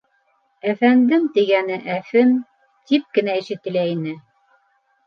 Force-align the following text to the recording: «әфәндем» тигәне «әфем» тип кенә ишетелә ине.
«әфәндем» 0.71 1.27
тигәне 1.35 1.77
«әфем» 1.99 2.35
тип 2.93 3.07
кенә 3.19 3.39
ишетелә 3.45 3.87
ине. 3.97 4.21